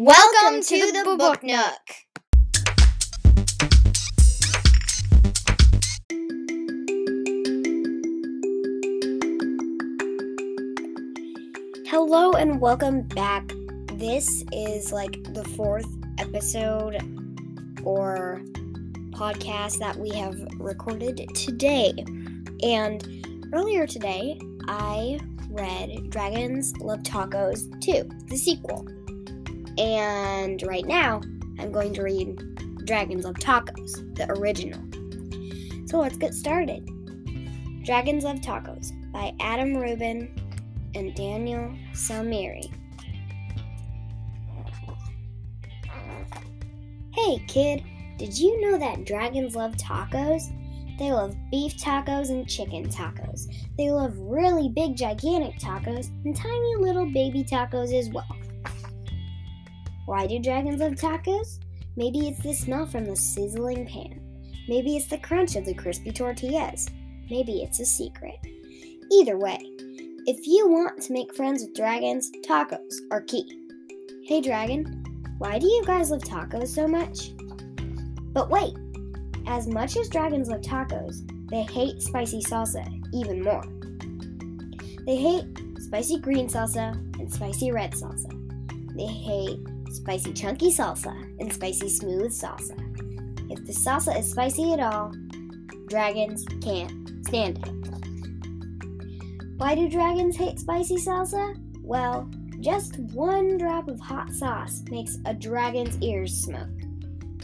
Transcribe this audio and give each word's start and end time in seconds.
Welcome 0.00 0.62
to 0.62 0.92
the 0.92 1.16
Book 1.18 1.42
Nook. 1.42 1.82
Hello 11.88 12.30
and 12.34 12.60
welcome 12.60 13.02
back. 13.08 13.50
This 13.94 14.44
is 14.52 14.92
like 14.92 15.20
the 15.34 15.42
fourth 15.56 15.88
episode 16.18 16.94
or 17.82 18.40
podcast 19.10 19.80
that 19.80 19.96
we 19.96 20.10
have 20.10 20.38
recorded 20.60 21.28
today. 21.34 21.92
And 22.62 23.50
earlier 23.52 23.84
today, 23.84 24.38
I 24.68 25.18
read 25.50 26.08
Dragons 26.10 26.72
Love 26.76 27.00
Tacos 27.00 27.68
2, 27.80 28.08
the 28.28 28.36
sequel. 28.36 28.86
And 29.78 30.60
right 30.64 30.84
now, 30.84 31.20
I'm 31.60 31.70
going 31.70 31.94
to 31.94 32.02
read 32.02 32.84
Dragons 32.84 33.24
Love 33.24 33.36
Tacos, 33.36 34.16
the 34.16 34.28
original. 34.32 34.80
So 35.86 36.00
let's 36.00 36.16
get 36.16 36.34
started. 36.34 36.84
Dragons 37.84 38.24
Love 38.24 38.40
Tacos 38.40 38.90
by 39.12 39.32
Adam 39.40 39.76
Rubin 39.76 40.34
and 40.94 41.14
Daniel 41.14 41.72
Salmieri. 41.92 42.72
Hey 47.12 47.38
kid, 47.46 47.84
did 48.16 48.36
you 48.36 48.60
know 48.60 48.78
that 48.78 49.04
dragons 49.04 49.54
love 49.54 49.76
tacos? 49.76 50.42
They 50.98 51.12
love 51.12 51.36
beef 51.50 51.76
tacos 51.76 52.30
and 52.30 52.48
chicken 52.48 52.88
tacos. 52.88 53.46
They 53.76 53.90
love 53.90 54.18
really 54.18 54.68
big, 54.68 54.96
gigantic 54.96 55.58
tacos 55.58 56.08
and 56.24 56.34
tiny 56.34 56.76
little 56.76 57.06
baby 57.06 57.44
tacos 57.44 57.92
as 57.92 58.08
well. 58.10 58.26
Why 60.08 60.26
do 60.26 60.38
dragons 60.38 60.80
love 60.80 60.92
tacos? 60.94 61.58
Maybe 61.94 62.28
it's 62.28 62.42
the 62.42 62.54
smell 62.54 62.86
from 62.86 63.04
the 63.04 63.14
sizzling 63.14 63.86
pan. 63.86 64.18
Maybe 64.66 64.96
it's 64.96 65.08
the 65.08 65.18
crunch 65.18 65.54
of 65.54 65.66
the 65.66 65.74
crispy 65.74 66.12
tortillas. 66.12 66.88
Maybe 67.28 67.60
it's 67.60 67.78
a 67.80 67.84
secret. 67.84 68.38
Either 69.12 69.36
way, 69.36 69.58
if 70.24 70.46
you 70.46 70.66
want 70.66 71.02
to 71.02 71.12
make 71.12 71.36
friends 71.36 71.62
with 71.62 71.76
dragons, 71.76 72.30
tacos 72.42 72.94
are 73.10 73.20
key. 73.20 73.68
Hey 74.24 74.40
dragon, 74.40 75.04
why 75.36 75.58
do 75.58 75.66
you 75.66 75.84
guys 75.84 76.10
love 76.10 76.22
tacos 76.22 76.68
so 76.68 76.88
much? 76.88 77.32
But 78.32 78.48
wait, 78.48 78.72
as 79.46 79.68
much 79.68 79.98
as 79.98 80.08
dragons 80.08 80.48
love 80.48 80.62
tacos, 80.62 81.16
they 81.50 81.64
hate 81.64 82.00
spicy 82.00 82.40
salsa 82.40 82.82
even 83.12 83.42
more. 83.42 83.64
They 85.04 85.16
hate 85.16 85.44
spicy 85.80 86.18
green 86.18 86.48
salsa 86.48 86.94
and 87.20 87.30
spicy 87.30 87.72
red 87.72 87.92
salsa. 87.92 88.32
They 88.96 89.04
hate 89.04 89.60
spicy 89.92 90.32
chunky 90.32 90.70
salsa 90.70 91.14
and 91.40 91.52
spicy 91.52 91.88
smooth 91.88 92.32
salsa. 92.32 92.76
If 93.50 93.64
the 93.66 93.72
salsa 93.72 94.18
is 94.18 94.30
spicy 94.30 94.72
at 94.74 94.80
all, 94.80 95.12
dragons 95.88 96.44
can't 96.62 97.26
stand 97.26 97.58
it. 97.58 97.78
Why 99.58 99.74
do 99.74 99.88
dragons 99.88 100.36
hate 100.36 100.60
spicy 100.60 100.96
salsa? 100.96 101.56
Well, 101.82 102.30
just 102.60 102.98
one 102.98 103.56
drop 103.58 103.88
of 103.88 103.98
hot 103.98 104.32
sauce 104.32 104.82
makes 104.90 105.18
a 105.24 105.34
dragon's 105.34 106.00
ears 106.02 106.34
smoke. 106.34 106.68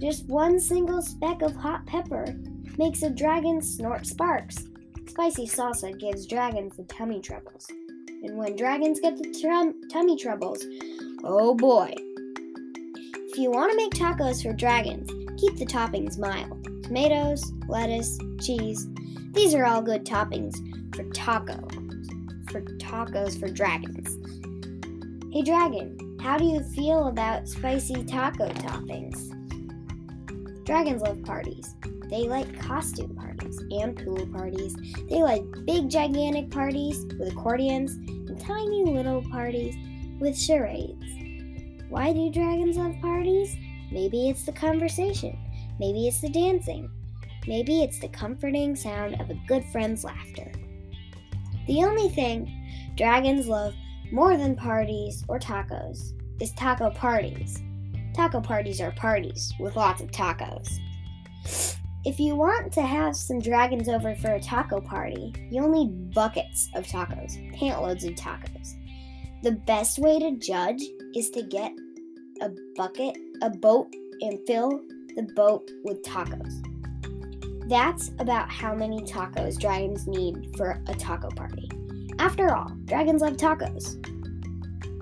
Just 0.00 0.28
one 0.28 0.60
single 0.60 1.02
speck 1.02 1.42
of 1.42 1.56
hot 1.56 1.84
pepper 1.86 2.26
makes 2.78 3.02
a 3.02 3.10
dragon 3.10 3.60
snort 3.60 4.06
sparks. 4.06 4.66
Spicy 5.08 5.46
salsa 5.46 5.98
gives 5.98 6.26
dragons 6.26 6.76
the 6.76 6.84
tummy 6.84 7.20
troubles. 7.20 7.66
And 8.22 8.36
when 8.36 8.56
dragons 8.56 9.00
get 9.00 9.16
the 9.16 9.36
trum- 9.40 9.80
tummy 9.90 10.16
troubles, 10.16 10.64
oh 11.24 11.54
boy. 11.54 11.94
If 13.38 13.42
you 13.42 13.52
want 13.52 13.70
to 13.70 13.76
make 13.76 13.92
tacos 13.92 14.42
for 14.42 14.52
dragons, 14.52 15.08
keep 15.40 15.56
the 15.58 15.64
toppings 15.64 16.18
mild. 16.18 16.82
Tomatoes, 16.82 17.52
lettuce, 17.68 18.18
cheese. 18.40 18.88
These 19.30 19.54
are 19.54 19.64
all 19.64 19.80
good 19.80 20.04
toppings 20.04 20.56
for 20.96 21.04
taco. 21.10 21.54
For 22.50 22.62
tacos 22.62 23.38
for 23.38 23.46
dragons. 23.46 24.18
Hey 25.32 25.42
dragon, 25.42 26.18
how 26.20 26.36
do 26.36 26.46
you 26.46 26.64
feel 26.74 27.06
about 27.06 27.46
spicy 27.46 28.02
taco 28.02 28.48
toppings? 28.48 29.30
Dragons 30.66 31.02
love 31.02 31.22
parties. 31.22 31.76
They 32.10 32.22
like 32.22 32.58
costume 32.58 33.14
parties 33.14 33.56
and 33.70 34.04
pool 34.04 34.26
parties. 34.32 34.74
They 35.08 35.22
like 35.22 35.44
big, 35.64 35.88
gigantic 35.88 36.50
parties 36.50 37.04
with 37.16 37.30
accordions 37.30 37.92
and 37.92 38.40
tiny 38.40 38.84
little 38.84 39.22
parties 39.30 39.76
with 40.18 40.36
charades. 40.36 41.07
Why 41.88 42.12
do 42.12 42.30
dragons 42.30 42.76
love 42.76 42.94
parties? 43.00 43.56
Maybe 43.90 44.28
it's 44.28 44.44
the 44.44 44.52
conversation. 44.52 45.38
Maybe 45.80 46.06
it's 46.06 46.20
the 46.20 46.28
dancing. 46.28 46.90
Maybe 47.46 47.82
it's 47.82 47.98
the 47.98 48.08
comforting 48.08 48.76
sound 48.76 49.18
of 49.20 49.30
a 49.30 49.40
good 49.46 49.64
friend's 49.72 50.04
laughter. 50.04 50.52
The 51.66 51.84
only 51.84 52.10
thing 52.10 52.92
dragons 52.96 53.48
love 53.48 53.74
more 54.12 54.36
than 54.36 54.54
parties 54.54 55.24
or 55.28 55.38
tacos 55.38 56.12
is 56.42 56.52
taco 56.52 56.90
parties. 56.90 57.62
Taco 58.14 58.40
parties 58.40 58.80
are 58.80 58.92
parties 58.92 59.54
with 59.58 59.76
lots 59.76 60.02
of 60.02 60.10
tacos. 60.10 60.78
If 62.04 62.20
you 62.20 62.36
want 62.36 62.72
to 62.74 62.82
have 62.82 63.16
some 63.16 63.40
dragons 63.40 63.88
over 63.88 64.14
for 64.16 64.32
a 64.32 64.40
taco 64.40 64.80
party, 64.80 65.32
you'll 65.50 65.70
need 65.70 66.12
buckets 66.12 66.68
of 66.74 66.86
tacos, 66.86 67.36
pantloads 67.58 68.06
of 68.06 68.14
tacos. 68.14 68.74
The 69.42 69.52
best 69.52 69.98
way 69.98 70.18
to 70.18 70.36
judge 70.36 70.82
is 71.18 71.30
to 71.30 71.42
get 71.42 71.72
a 72.40 72.48
bucket, 72.76 73.16
a 73.42 73.50
boat, 73.50 73.92
and 74.20 74.38
fill 74.46 74.80
the 75.16 75.24
boat 75.34 75.68
with 75.82 76.00
tacos. 76.04 76.62
That's 77.68 78.12
about 78.20 78.48
how 78.48 78.72
many 78.72 79.00
tacos 79.00 79.58
dragons 79.58 80.06
need 80.06 80.54
for 80.56 80.80
a 80.86 80.94
taco 80.94 81.28
party. 81.30 81.68
After 82.20 82.54
all, 82.54 82.70
dragons 82.84 83.22
love 83.22 83.36
tacos. 83.36 83.96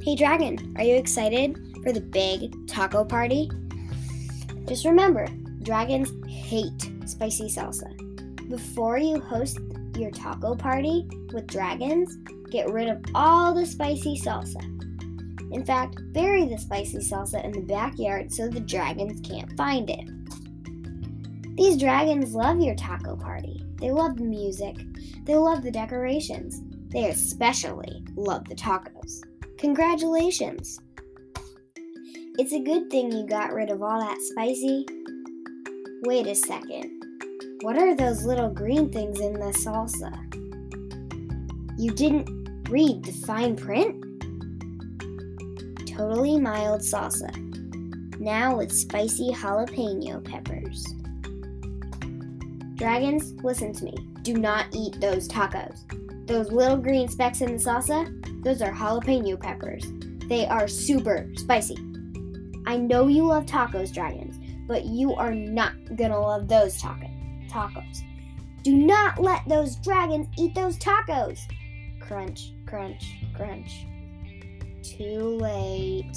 Hey, 0.02 0.16
dragon, 0.16 0.74
are 0.78 0.84
you 0.84 0.96
excited 0.96 1.58
for 1.82 1.92
the 1.92 2.00
big 2.00 2.66
taco 2.66 3.04
party? 3.04 3.50
Just 4.64 4.86
remember, 4.86 5.26
dragons 5.62 6.12
hate 6.26 6.90
spicy 7.04 7.48
salsa. 7.50 7.92
Before 8.48 8.96
you 8.96 9.20
host 9.20 9.58
your 9.98 10.10
taco 10.10 10.54
party 10.54 11.06
with 11.34 11.46
dragons, 11.46 12.16
get 12.50 12.70
rid 12.70 12.88
of 12.88 13.04
all 13.14 13.52
the 13.52 13.66
spicy 13.66 14.18
salsa. 14.18 14.75
In 15.52 15.64
fact, 15.64 15.96
bury 16.12 16.44
the 16.46 16.58
spicy 16.58 16.98
salsa 16.98 17.44
in 17.44 17.52
the 17.52 17.60
backyard 17.60 18.32
so 18.32 18.48
the 18.48 18.60
dragons 18.60 19.20
can't 19.26 19.56
find 19.56 19.88
it. 19.88 20.08
These 21.56 21.78
dragons 21.78 22.34
love 22.34 22.60
your 22.60 22.74
taco 22.74 23.16
party. 23.16 23.62
They 23.76 23.90
love 23.90 24.16
the 24.16 24.24
music. 24.24 24.76
They 25.24 25.36
love 25.36 25.62
the 25.62 25.70
decorations. 25.70 26.60
They 26.88 27.08
especially 27.10 28.04
love 28.14 28.46
the 28.48 28.54
tacos. 28.54 29.22
Congratulations! 29.58 30.80
It's 32.38 32.52
a 32.52 32.62
good 32.62 32.90
thing 32.90 33.10
you 33.10 33.26
got 33.26 33.54
rid 33.54 33.70
of 33.70 33.82
all 33.82 33.98
that 33.98 34.18
spicy. 34.20 34.84
Wait 36.02 36.26
a 36.26 36.34
second. 36.34 37.02
What 37.62 37.78
are 37.78 37.96
those 37.96 38.24
little 38.24 38.50
green 38.50 38.92
things 38.92 39.20
in 39.20 39.32
the 39.32 39.46
salsa? 39.46 40.12
You 41.78 41.90
didn't 41.92 42.68
read 42.68 43.02
the 43.04 43.12
fine 43.12 43.56
print? 43.56 44.05
Totally 45.96 46.38
mild 46.38 46.82
salsa. 46.82 47.34
Now 48.20 48.58
with 48.58 48.70
spicy 48.70 49.32
jalapeno 49.32 50.22
peppers. 50.22 50.84
Dragons, 52.74 53.32
listen 53.42 53.72
to 53.72 53.84
me. 53.86 53.94
Do 54.20 54.34
not 54.34 54.66
eat 54.74 55.00
those 55.00 55.26
tacos. 55.26 55.78
Those 56.26 56.52
little 56.52 56.76
green 56.76 57.08
specks 57.08 57.40
in 57.40 57.56
the 57.56 57.58
salsa, 57.58 58.44
those 58.44 58.60
are 58.60 58.72
jalapeno 58.72 59.40
peppers. 59.40 59.84
They 60.28 60.46
are 60.46 60.68
super 60.68 61.30
spicy. 61.36 61.78
I 62.66 62.76
know 62.76 63.06
you 63.06 63.24
love 63.24 63.46
tacos, 63.46 63.94
dragons, 63.94 64.38
but 64.68 64.84
you 64.84 65.14
are 65.14 65.34
not 65.34 65.72
gonna 65.96 66.20
love 66.20 66.46
those 66.46 66.78
taco- 66.78 67.08
tacos. 67.48 68.02
Do 68.62 68.76
not 68.76 69.18
let 69.18 69.48
those 69.48 69.76
dragons 69.76 70.26
eat 70.36 70.54
those 70.54 70.76
tacos. 70.76 71.38
Crunch, 72.00 72.52
crunch, 72.66 73.14
crunch. 73.34 73.86
Too 74.86 75.38
late. 75.40 76.16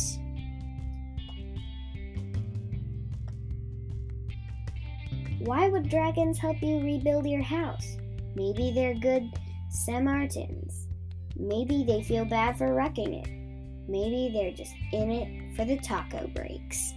Why 5.40 5.70
would 5.70 5.90
dragons 5.90 6.38
help 6.38 6.62
you 6.62 6.80
rebuild 6.80 7.26
your 7.26 7.42
house? 7.42 7.98
Maybe 8.36 8.72
they're 8.76 8.94
good 8.94 9.24
Samaritans. 9.70 10.88
Maybe 11.36 11.84
they 11.84 12.04
feel 12.04 12.26
bad 12.26 12.58
for 12.58 12.74
wrecking 12.74 13.14
it. 13.14 13.90
Maybe 13.90 14.32
they're 14.32 14.52
just 14.52 14.74
in 14.92 15.10
it 15.10 15.56
for 15.56 15.66
the 15.66 15.78
taco 15.78 16.28
breaks. 16.28 16.94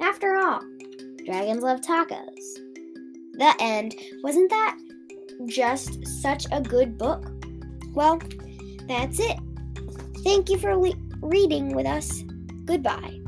After 0.00 0.36
all, 0.36 0.60
dragons 1.26 1.62
love 1.62 1.80
tacos. 1.80 2.54
The 3.34 3.54
end. 3.60 3.94
Wasn't 4.22 4.48
that 4.48 4.78
just 5.46 6.06
such 6.22 6.46
a 6.50 6.62
good 6.62 6.96
book? 6.96 7.30
Well, 7.92 8.20
that's 8.88 9.20
it. 9.20 9.38
Thank 10.24 10.50
you 10.50 10.58
for 10.58 10.76
le- 10.76 10.94
reading 11.22 11.74
with 11.74 11.86
us. 11.86 12.22
Goodbye. 12.64 13.20